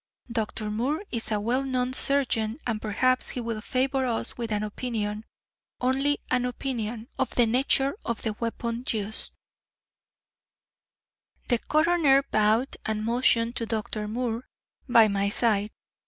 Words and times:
Dr. 0.31 0.71
Moore 0.71 1.03
is 1.11 1.29
a 1.31 1.39
well 1.39 1.63
known 1.63 1.93
surgeon, 1.93 2.57
and 2.65 2.81
perhaps 2.81 3.29
he 3.29 3.39
will 3.39 3.61
favor 3.61 4.07
us 4.07 4.35
with 4.35 4.51
an 4.51 4.63
opinion 4.63 5.25
only 5.79 6.17
an 6.31 6.43
opinion 6.45 7.07
of 7.19 7.29
the 7.35 7.45
nature 7.45 7.95
of 8.03 8.23
the 8.23 8.33
weapon 8.39 8.83
used." 8.89 9.33
The 11.49 11.59
coroner 11.59 12.23
bowed 12.23 12.77
and 12.83 13.05
motioned 13.05 13.55
to 13.57 13.67
Dr. 13.67 14.07
Moore, 14.07 14.47
by 14.89 15.07
my 15.07 15.29
side. 15.29 15.69